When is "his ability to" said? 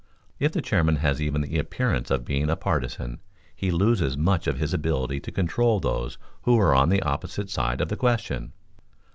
4.57-5.31